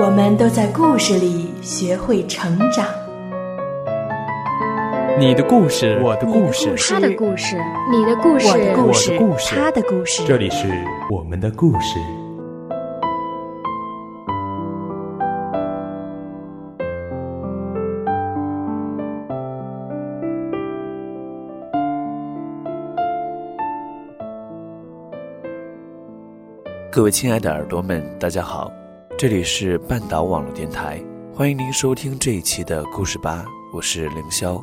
[0.00, 2.86] 我们都在故事里学会成长。
[5.18, 7.56] 你的故事，我的故事，他的故事，
[7.90, 8.92] 你的故事，我的故
[9.36, 10.22] 事，他的故事。
[10.24, 10.68] 这里是
[11.10, 11.98] 我们的故事。
[26.92, 28.70] 各位亲爱的耳朵们，大家好，
[29.18, 31.02] 这里是半岛网络电台，
[31.34, 33.44] 欢迎您收听这一期的故事吧，
[33.74, 34.62] 我是凌霄。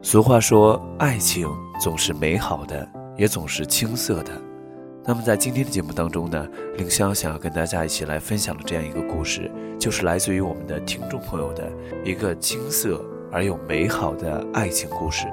[0.00, 1.46] 俗话说，爱情
[1.78, 4.32] 总是美好的，也总是青涩的。
[5.04, 11.70] 那么在今天的节目当中呢，凌霄想要跟大家一起来分享的这样一个故事，就是来自于我们的听众朋友的
[12.02, 15.26] 一个青涩而又美好的爱情故事。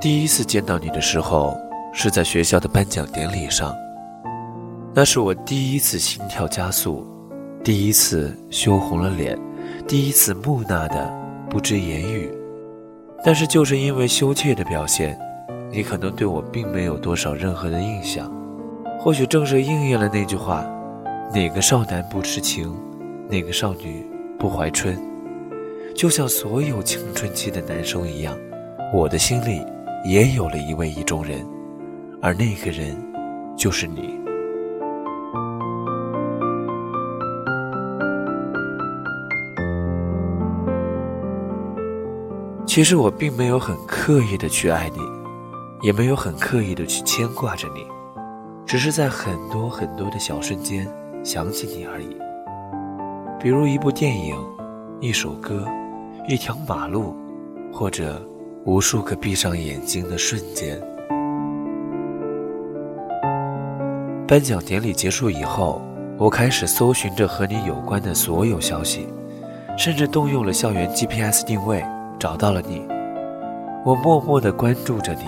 [0.00, 1.56] 第一次见到你的时候，
[1.92, 3.74] 是在学校的颁奖典礼上。
[4.94, 7.04] 那是我第一次心跳加速，
[7.64, 9.36] 第一次羞红了脸，
[9.88, 11.12] 第一次木讷的
[11.50, 12.32] 不知言语。
[13.24, 15.18] 但是就是因为羞怯的表现，
[15.68, 18.32] 你可能对我并没有多少任何的印象。
[19.00, 20.64] 或许正是应验了那句话：
[21.34, 22.72] 哪个少男不痴情，
[23.28, 24.06] 哪个少女
[24.38, 24.96] 不怀春。
[25.92, 28.38] 就像所有青春期的男生一样，
[28.94, 29.60] 我的心里。
[30.04, 31.44] 也有了一位意中人，
[32.22, 32.96] 而那个人
[33.56, 34.18] 就是你。
[42.64, 45.00] 其实我并没有很刻意的去爱你，
[45.82, 47.84] 也没有很刻意的去牵挂着你，
[48.64, 50.86] 只是在很多很多的小瞬间
[51.24, 52.16] 想起你而已。
[53.40, 54.36] 比如一部电影、
[55.00, 55.66] 一首歌、
[56.28, 57.16] 一条马路，
[57.72, 58.22] 或者……
[58.68, 60.78] 无数个闭上眼睛的瞬间。
[64.26, 65.80] 颁奖典礼结束以后，
[66.18, 69.08] 我开始搜寻着和你有关的所有消息，
[69.78, 71.82] 甚至动用了校园 GPS 定位
[72.20, 72.86] 找到了你。
[73.86, 75.24] 我默默地关注着你，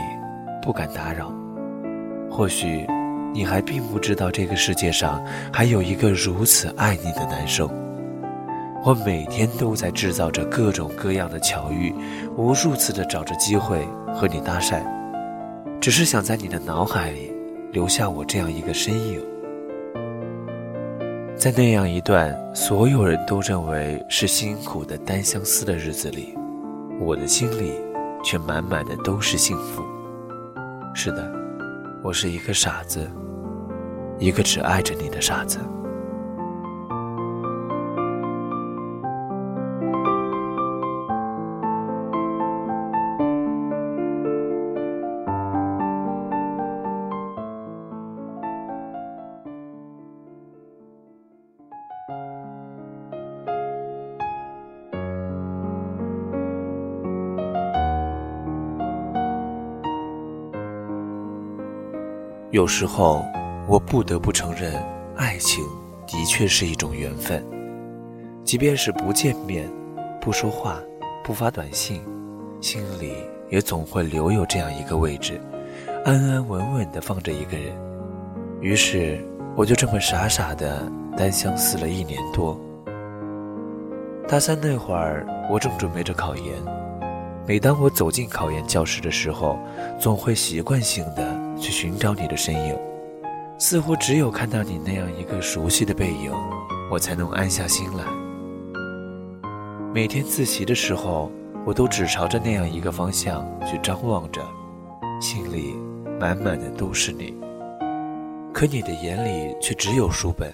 [0.61, 1.33] 不敢打扰。
[2.31, 2.87] 或许，
[3.33, 7.67] 你还并不知道这个世界上还有一个如此爱你的男生。
[8.83, 11.95] 我每天都在制造着各种各样的巧遇，
[12.37, 14.83] 无数次的找着机会和你搭讪，
[15.79, 17.31] 只是想在你的脑海里
[17.73, 19.21] 留下我这样一个身影。
[21.37, 26.35] 在那样一段所有人都认为是辛苦的单相思的日子里，
[26.99, 27.75] 我的心里
[28.25, 29.83] 却满满的都是幸福。
[30.95, 31.31] 是的，
[32.03, 33.07] 我是一个傻子，
[34.19, 35.59] 一个只爱着你的傻子。
[62.53, 63.25] 有时候，
[63.69, 64.75] 我不得不承认，
[65.15, 65.65] 爱情
[66.05, 67.44] 的确是一种缘分。
[68.42, 69.71] 即便是不见面、
[70.21, 70.80] 不说话、
[71.22, 72.03] 不发短信，
[72.60, 73.13] 心里
[73.51, 75.41] 也总会留有这样一个位置，
[76.04, 77.72] 安安稳稳地放着一个人。
[78.60, 79.25] 于是，
[79.57, 82.60] 我就这么傻傻的单相思了一年多。
[84.27, 86.45] 大三那会儿，我正准备着考研，
[87.47, 89.57] 每当我走进考研教室的时候，
[90.01, 91.48] 总会习惯性的。
[91.60, 92.77] 去寻找你的身影，
[93.59, 96.33] 似乎只有看到你那样一个熟悉的背影，
[96.91, 98.04] 我才能安下心来。
[99.92, 101.30] 每天自习的时候，
[101.66, 104.41] 我都只朝着那样一个方向去张望着，
[105.21, 105.77] 心里
[106.18, 107.36] 满满的都是你。
[108.53, 110.53] 可你的眼里却只有书本。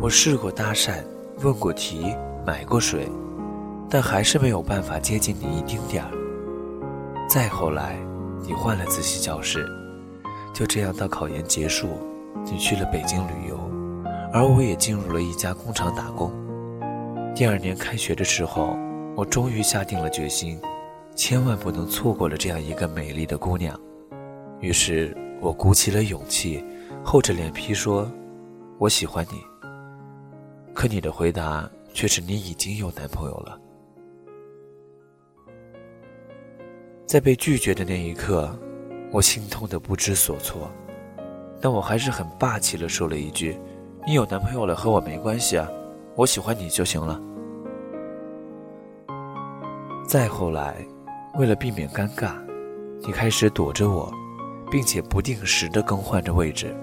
[0.00, 1.02] 我试过搭讪，
[1.42, 2.14] 问过题，
[2.46, 3.08] 买过水，
[3.88, 6.10] 但还是没有办法接近你一丁点儿。
[7.28, 7.98] 再后来，
[8.42, 9.66] 你换了自习教室，
[10.58, 11.86] 就这样到考研结束，
[12.44, 13.56] 你去了北京旅游，
[14.32, 16.32] 而我也进入了一家工厂打工。
[17.32, 18.76] 第二年开学的时候，
[19.16, 20.60] 我终于下定了决心，
[21.14, 23.80] 千万不能错过了这样一个美丽的姑娘。
[24.58, 26.64] 于是我鼓起了勇气，
[27.04, 28.10] 厚着脸皮说
[28.80, 29.40] ：“我喜欢你。”
[30.74, 33.60] 可你的回答却是你已经有男朋友了。
[37.06, 38.52] 在被拒绝的那一刻，
[39.10, 40.70] 我心痛的不知所措，
[41.60, 43.58] 但我还是很霸气的说了一句
[44.06, 45.66] ：“你有男朋友了和我没关系啊，
[46.14, 47.20] 我喜欢你就行了。”
[50.06, 50.76] 再后来，
[51.38, 52.32] 为了避免尴尬，
[53.00, 54.12] 你开始躲着我，
[54.70, 56.76] 并且不定时的更换着位置，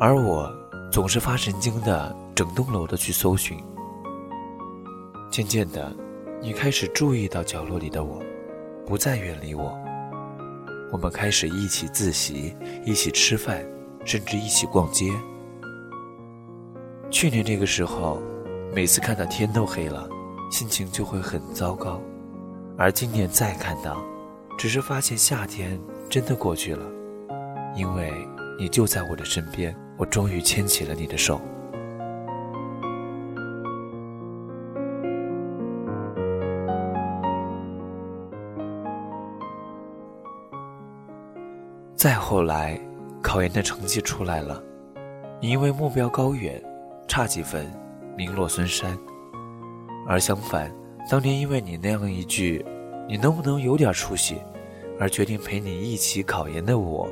[0.00, 0.50] 而我
[0.90, 3.58] 总是发神经的整栋楼的去搜寻。
[5.30, 5.94] 渐渐的，
[6.40, 8.18] 你开始注意到角落里的我。
[8.86, 9.76] 不再远离我。
[10.92, 12.54] 我们开始一起自习，
[12.84, 13.64] 一起吃饭，
[14.04, 15.10] 甚至一起逛街。
[17.10, 18.20] 去年这个时候，
[18.74, 20.08] 每次看到天都黑了，
[20.50, 22.00] 心情就会很糟糕；
[22.78, 24.02] 而今年再看到，
[24.58, 26.86] 只是发现夏天真的过去了，
[27.74, 28.12] 因为
[28.58, 31.40] 你就在我的身边，我终于牵起了你的手。
[42.06, 42.80] 再后来，
[43.20, 44.62] 考研的成绩出来了，
[45.42, 46.62] 你因为目标高远，
[47.08, 47.68] 差几分，
[48.16, 48.96] 名落孙山。
[50.06, 50.72] 而相反，
[51.10, 52.64] 当年因为你那样一句
[53.10, 54.36] “你能不能有点出息”，
[55.00, 57.08] 而决定陪你一起考研的我，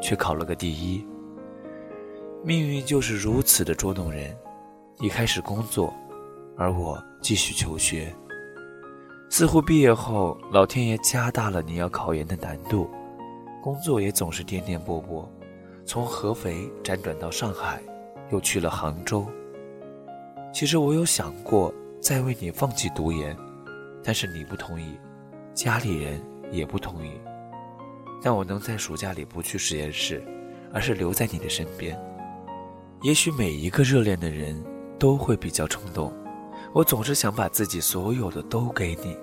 [0.00, 1.04] 却考了个第一。
[2.44, 4.32] 命运就是如此的捉弄人，
[5.00, 5.92] 你开始工作，
[6.56, 8.14] 而我继续求学。
[9.28, 12.88] 似乎毕业后，老天爷加大了你要考研的难度。
[13.66, 15.26] 工作也总是颠颠簸簸，
[15.84, 17.82] 从合肥辗转到上海，
[18.30, 19.26] 又去了杭州。
[20.54, 23.36] 其实我有想过再为你放弃读研，
[24.04, 24.96] 但是你不同意，
[25.52, 26.22] 家里人
[26.52, 27.10] 也不同意。
[28.22, 30.22] 但我能在暑假里不去实验室，
[30.72, 32.00] 而是留在你的身边。
[33.02, 34.64] 也许每一个热恋的人
[34.96, 36.14] 都会比较冲动，
[36.72, 39.16] 我总是想把自己所有的都给你，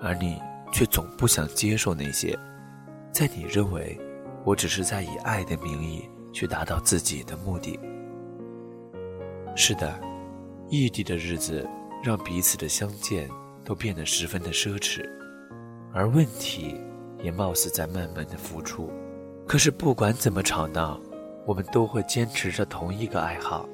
[0.00, 2.36] 而你却总不想接受那些。
[3.12, 3.98] 在你认为，
[4.44, 7.78] 我只是在以爱的名义去达到自己的目的。
[9.56, 10.00] 是的，
[10.68, 11.68] 异地的日子
[12.02, 13.28] 让彼此的相见
[13.64, 15.04] 都变得十分的奢侈，
[15.92, 16.80] 而问题
[17.22, 18.90] 也貌似在慢慢的浮出。
[19.46, 20.98] 可是不管怎么吵闹，
[21.44, 23.68] 我们都会坚持着同一个爱好，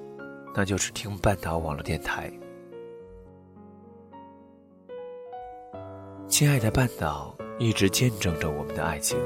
[0.54, 2.32] 那就是听半岛网络电台。
[6.26, 7.36] 亲爱的半岛。
[7.58, 9.19] 一直见证着我们的爱情。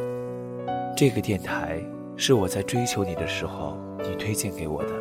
[0.97, 1.82] 这个电台
[2.17, 4.93] 是我在追求你的时候你推荐给我的，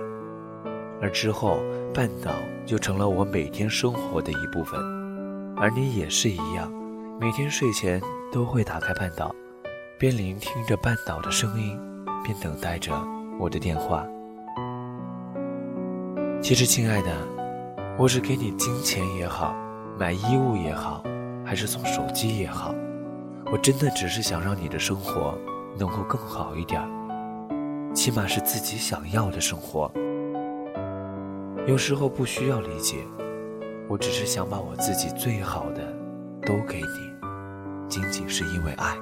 [1.00, 1.60] 而之后
[1.94, 2.32] 半岛
[2.66, 4.80] 就成了我每天生活的一部分。
[5.56, 6.72] 而你也是一样，
[7.20, 9.36] 每天睡前都会打开半岛，
[10.00, 11.78] 边聆听着半岛的声音，
[12.24, 12.94] 边等待着
[13.40, 14.08] 我的电话。
[16.42, 17.12] 其实，亲爱的，
[17.98, 19.54] 我是给你金钱也好，
[20.00, 21.04] 买衣物也好，
[21.46, 22.74] 还是送手机也好。
[23.52, 25.36] 我真的只是想让你的生活
[25.76, 26.80] 能够更好一点，
[27.96, 29.92] 起码是自己想要的生活。
[31.66, 32.98] 有时候不需要理解，
[33.88, 35.82] 我只是想把我自己最好的
[36.46, 38.96] 都给你，仅仅是因为爱。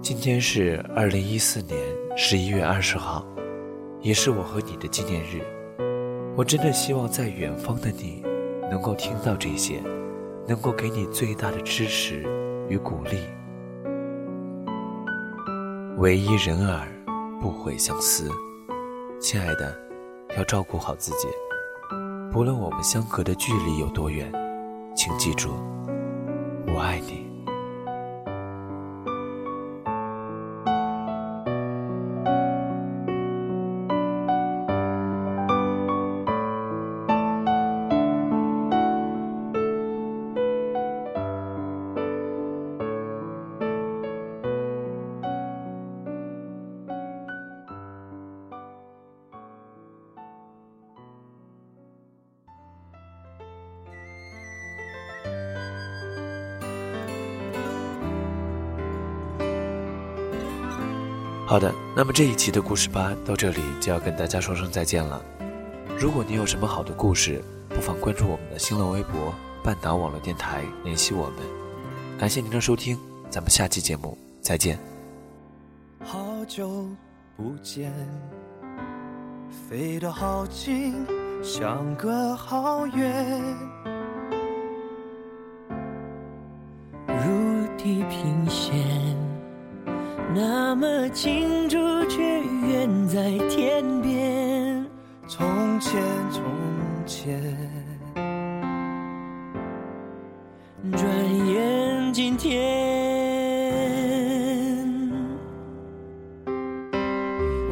[0.00, 1.76] 今天是二零一四年
[2.16, 3.26] 十一月二十号，
[4.00, 5.42] 也是我和你的纪念日。
[6.36, 8.22] 我真的希望在远方的你
[8.70, 9.82] 能够听到这些。
[10.50, 12.24] 能够给你最大的支持
[12.68, 13.20] 与鼓励。
[15.98, 16.88] 唯一人儿，
[17.40, 18.28] 不悔相思。
[19.20, 19.72] 亲爱的，
[20.36, 21.28] 要照顾好自己。
[22.32, 24.28] 不论我们相隔的距离有多远，
[24.96, 25.50] 请记住，
[26.66, 27.29] 我爱你。
[61.50, 65.20] 好的，那么这一期的故事吧到这里就要跟大家说声再见了。
[65.98, 71.38] 如果你有什么好的故事，不妨关注我们的新浪微博“半岛网络电台”，联系我们。
[72.16, 72.96] 感谢您的收听，
[73.28, 74.78] 咱们下期节目再见。
[76.04, 76.86] 好久
[77.36, 77.92] 不见，
[79.68, 81.04] 飞得好近，
[81.42, 83.42] 相隔好远。
[91.10, 91.76] 那么清楚，
[92.08, 94.86] 却远在天边。
[95.26, 95.44] 从
[95.80, 96.00] 前，
[96.30, 96.40] 从
[97.04, 97.42] 前，
[100.92, 101.02] 转
[101.48, 102.60] 眼今天。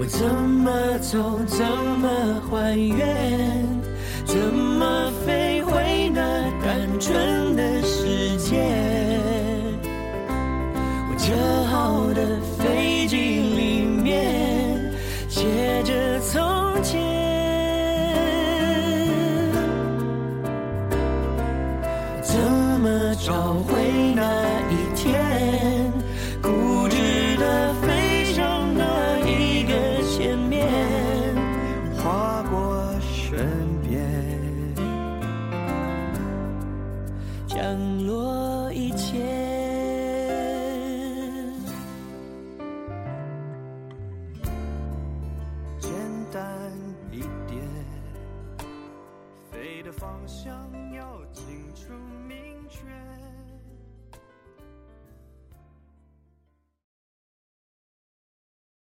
[0.00, 1.64] 我怎么走，怎
[2.00, 2.08] 么
[2.50, 3.64] 还原，
[4.24, 4.77] 怎么
[16.20, 16.98] 从前。
[22.22, 22.38] 怎
[22.80, 24.22] 么找回那
[24.70, 25.92] 一天？
[26.42, 29.72] 固执的飞上那一个
[30.02, 30.68] 前面，
[31.96, 33.38] 划过身
[33.82, 34.04] 边，
[37.46, 39.37] 降落一切。